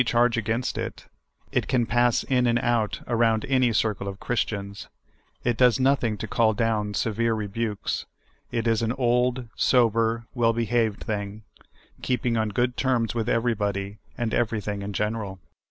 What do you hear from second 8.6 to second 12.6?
is an old, sober, well behaved thing, keeping on